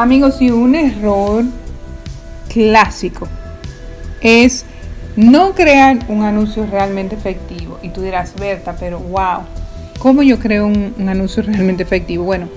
[0.00, 1.44] Amigos, y un error
[2.48, 3.28] clásico
[4.22, 4.64] es
[5.14, 7.78] no crear un anuncio realmente efectivo.
[7.82, 9.42] Y tú dirás, Berta, pero wow,
[9.98, 12.24] ¿cómo yo creo un, un anuncio realmente efectivo?
[12.24, 12.48] Bueno,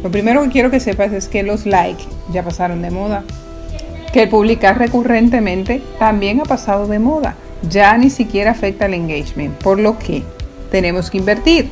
[0.00, 3.24] lo primero que quiero que sepas es que los likes ya pasaron de moda.
[4.12, 7.34] Que publicar recurrentemente también ha pasado de moda.
[7.68, 9.60] Ya ni siquiera afecta el engagement.
[9.60, 10.22] Por lo que
[10.70, 11.68] tenemos que invertir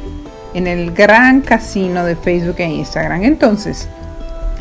[0.55, 3.23] en el gran casino de Facebook e Instagram.
[3.23, 3.89] Entonces,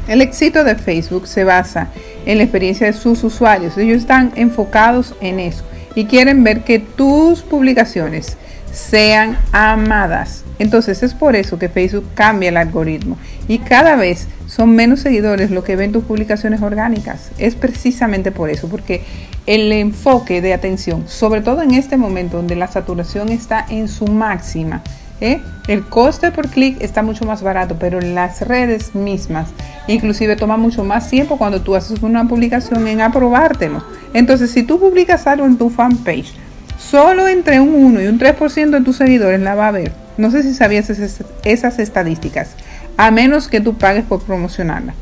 [0.09, 1.87] el éxito de Facebook se basa
[2.25, 3.77] en la experiencia de sus usuarios.
[3.77, 5.63] Ellos están enfocados en eso
[5.95, 8.35] y quieren ver que tus publicaciones
[8.71, 10.43] sean amadas.
[10.57, 15.51] Entonces es por eso que Facebook cambia el algoritmo y cada vez son menos seguidores
[15.51, 17.29] los que ven tus publicaciones orgánicas.
[17.37, 19.03] Es precisamente por eso, porque
[19.45, 24.07] el enfoque de atención, sobre todo en este momento donde la saturación está en su
[24.07, 24.81] máxima,
[25.21, 25.41] ¿eh?
[25.67, 29.49] el coste por clic está mucho más barato, pero las redes mismas
[29.87, 33.83] inclusive toma mucho más tiempo cuando tú haces una publicación en aprobártelo.
[34.13, 36.33] Entonces, si tú publicas algo en tu fanpage,
[36.77, 39.91] solo entre un 1 y un 3% de tus seguidores la va a ver.
[40.17, 42.55] No sé si sabías esas estadísticas,
[42.97, 44.93] a menos que tú pagues por promocionarla.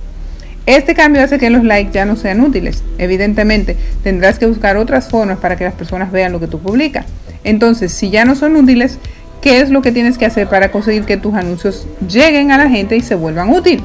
[0.65, 2.83] Este cambio hace que los likes ya no sean útiles.
[2.97, 7.05] Evidentemente, tendrás que buscar otras formas para que las personas vean lo que tú publicas.
[7.45, 8.99] Entonces, si ya no son útiles,
[9.41, 12.69] ¿qué es lo que tienes que hacer para conseguir que tus anuncios lleguen a la
[12.69, 13.83] gente y se vuelvan útiles?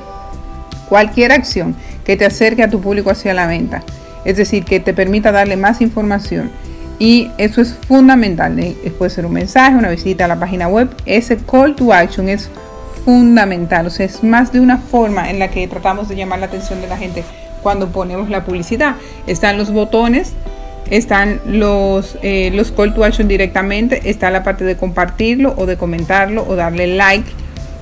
[0.88, 3.82] Cualquier acción que te acerque a tu público hacia la venta,
[4.24, 6.50] es decir, que te permita darle más información.
[6.98, 8.58] Y eso es fundamental.
[8.60, 10.88] Eh, puede ser un mensaje, una visita a la página web.
[11.04, 12.48] Ese call to action es
[13.04, 13.86] fundamental.
[13.86, 16.80] O sea, es más de una forma en la que tratamos de llamar la atención
[16.80, 17.24] de la gente
[17.62, 18.96] cuando ponemos la publicidad.
[19.26, 20.34] Están los botones,
[20.90, 25.76] están los, eh, los call to action directamente, está la parte de compartirlo o de
[25.76, 27.30] comentarlo o darle like.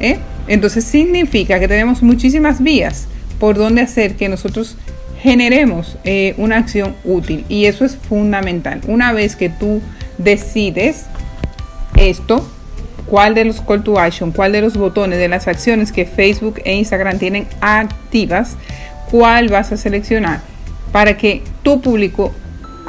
[0.00, 0.18] ¿eh?
[0.48, 3.08] Entonces significa que tenemos muchísimas vías
[3.39, 4.77] por donde hacer que nosotros
[5.22, 8.80] generemos eh, una acción útil y eso es fundamental.
[8.86, 9.80] Una vez que tú
[10.18, 11.06] decides
[11.96, 12.48] esto,
[13.06, 16.60] cuál de los call to action, cuál de los botones de las acciones que Facebook
[16.64, 18.56] e Instagram tienen activas,
[19.10, 20.40] cuál vas a seleccionar
[20.92, 22.33] para que tu público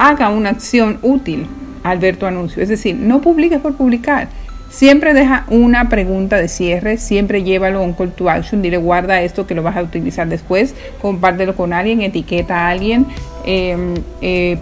[0.02, 1.46] haga una acción útil
[1.84, 2.64] al ver tu anuncio.
[2.64, 4.30] Es decir, no publiques por publicar.
[4.72, 9.22] Siempre deja una pregunta de cierre, siempre llévalo a un call to action, dile guarda
[9.22, 13.06] esto que lo vas a utilizar después, compártelo con alguien, etiqueta a alguien,
[13.46, 14.58] eh, eh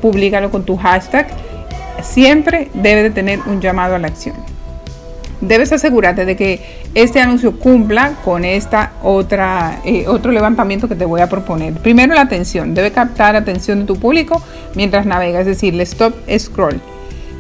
[0.51, 1.27] con tu hashtag.
[2.01, 4.35] Siempre debe de tener un llamado a la acción
[5.41, 6.61] debes asegurarte de que
[6.95, 11.73] este anuncio cumpla con esta otra eh, otro levantamiento que te voy a proponer.
[11.73, 14.41] Primero la atención, debe captar atención de tu público
[14.75, 16.81] mientras navega, es decir, el stop scroll.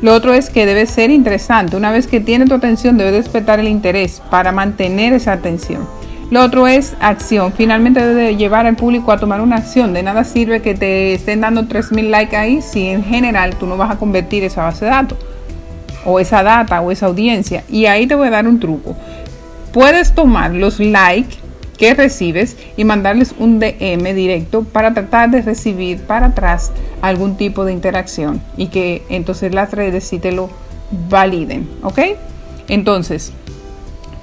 [0.01, 1.75] Lo otro es que debe ser interesante.
[1.75, 5.85] Una vez que tiene tu atención, debe despertar el interés para mantener esa atención.
[6.31, 7.51] Lo otro es acción.
[7.51, 9.93] Finalmente debe llevar al público a tomar una acción.
[9.93, 13.75] De nada sirve que te estén dando 3.000 likes ahí si en general tú no
[13.75, 15.17] vas a convertir esa base de datos
[16.05, 17.63] o esa data o esa audiencia.
[17.69, 18.95] Y ahí te voy a dar un truco.
[19.73, 21.37] Puedes tomar los likes
[21.77, 26.71] que recibes y mandarles un DM directo para tratar de recibir para atrás
[27.01, 30.49] algún tipo de interacción y que entonces las redes sí te lo
[31.09, 31.99] validen, ¿ok?
[32.67, 33.31] Entonces,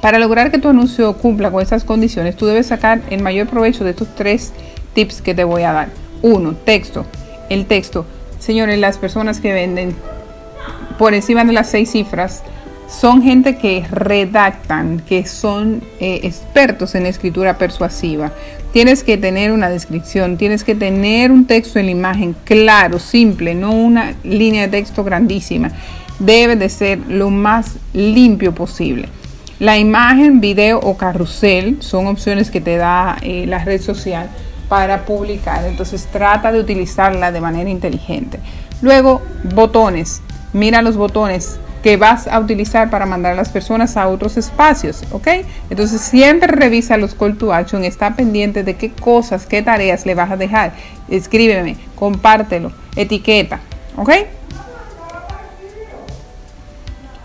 [0.02, 3.84] para lograr que tu anuncio cumpla con estas condiciones, tú debes sacar el mayor provecho
[3.84, 4.52] de estos tres
[4.92, 5.88] tips que te voy a dar.
[6.22, 7.06] Uno, texto.
[7.48, 8.04] El texto.
[8.38, 9.96] Señores, las personas que venden
[10.98, 12.42] por encima de las seis cifras
[12.88, 18.32] son gente que redactan, que son eh, expertos en escritura persuasiva.
[18.72, 23.54] Tienes que tener una descripción, tienes que tener un texto en la imagen claro, simple,
[23.54, 25.72] no una línea de texto grandísima.
[26.18, 29.08] Debe de ser lo más limpio posible.
[29.58, 34.28] La imagen, video o carrusel son opciones que te da eh, la red social
[34.68, 35.64] para publicar.
[35.64, 38.38] Entonces trata de utilizarla de manera inteligente.
[38.82, 39.22] Luego,
[39.54, 40.20] botones.
[40.56, 45.02] Mira los botones que vas a utilizar para mandar a las personas a otros espacios,
[45.10, 45.28] ¿ok?
[45.68, 50.14] Entonces siempre revisa los call to action, está pendiente de qué cosas, qué tareas le
[50.14, 50.72] vas a dejar.
[51.10, 53.60] Escríbeme, compártelo, etiqueta,
[53.98, 54.10] ¿ok?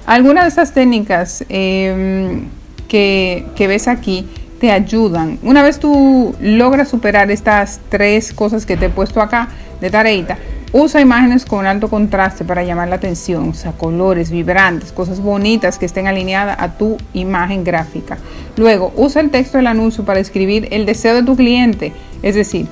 [0.05, 2.49] Algunas de estas técnicas em,
[2.89, 4.27] que, que ves aquí
[4.59, 5.39] te ayudan.
[5.41, 9.47] Una vez tú logras superar estas tres cosas que te he puesto acá
[9.79, 10.37] de tareita,
[10.73, 15.77] Usa imágenes con alto contraste para llamar la atención, o sea, colores vibrantes, cosas bonitas
[15.77, 18.17] que estén alineadas a tu imagen gráfica.
[18.55, 21.91] Luego, usa el texto del anuncio para escribir el deseo de tu cliente,
[22.23, 22.67] es decir,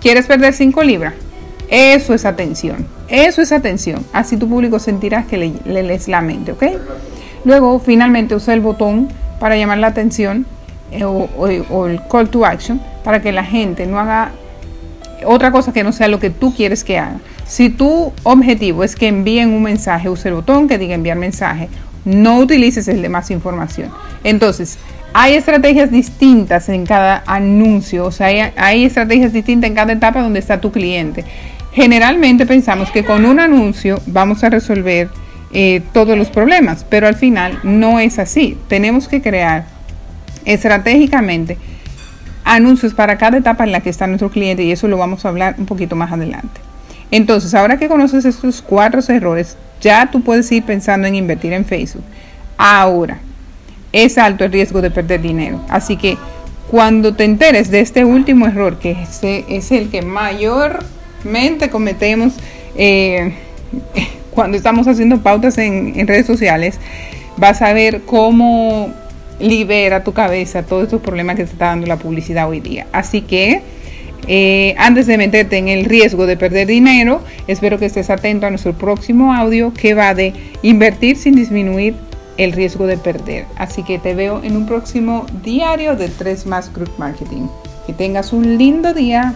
[0.00, 1.14] ¿quieres perder 5 libras?
[1.68, 4.06] Eso es atención, eso es atención.
[4.12, 6.64] Así tu público sentirá que le, lees la mente, ¿ok?
[7.44, 9.08] Luego, finalmente, usa el botón
[9.40, 10.46] para llamar la atención
[10.92, 14.30] eh, o el call to action para que la gente no haga
[15.26, 17.18] otra cosa que no sea lo que tú quieres que haga.
[17.46, 21.68] Si tu objetivo es que envíen un mensaje, use el botón que diga enviar mensaje.
[22.04, 23.90] No utilices el de más información.
[24.24, 24.78] Entonces,
[25.14, 30.38] hay estrategias distintas en cada anuncio, o sea, hay, estrategias distintas en cada etapa donde
[30.38, 31.24] está tu cliente.
[31.72, 35.08] Generalmente pensamos que con un anuncio vamos a resolver
[35.52, 38.56] eh, todos los problemas, pero al final no es así.
[38.68, 39.66] Tenemos que crear
[40.44, 41.58] estratégicamente
[42.54, 45.28] anuncios para cada etapa en la que está nuestro cliente y eso lo vamos a
[45.28, 46.60] hablar un poquito más adelante.
[47.10, 51.64] Entonces, ahora que conoces estos cuatro errores, ya tú puedes ir pensando en invertir en
[51.64, 52.04] Facebook.
[52.56, 53.18] Ahora,
[53.92, 55.60] es alto el riesgo de perder dinero.
[55.68, 56.16] Así que
[56.70, 62.34] cuando te enteres de este último error, que es, el que mayormente cometemos
[62.76, 63.34] eh,
[64.30, 66.78] cuando estamos haciendo pautas en, en redes sociales,
[67.36, 68.92] vas a ver cómo
[69.42, 72.86] libera tu cabeza todos estos problemas que te está dando la publicidad hoy día.
[72.92, 73.60] Así que
[74.28, 78.50] eh, antes de meterte en el riesgo de perder dinero, espero que estés atento a
[78.50, 81.94] nuestro próximo audio que va de invertir sin disminuir
[82.36, 83.46] el riesgo de perder.
[83.56, 87.48] Así que te veo en un próximo diario de 3 más Group Marketing.
[87.86, 89.34] Que tengas un lindo día.